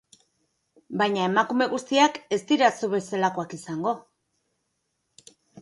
[1.01, 3.97] Baina emakume guztiak ez dira zu bezalakoak izango...